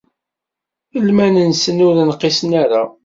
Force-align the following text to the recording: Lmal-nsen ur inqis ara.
Lmal-nsen 1.07 1.77
ur 1.87 1.95
inqis 2.01 2.39
ara. 2.63 2.83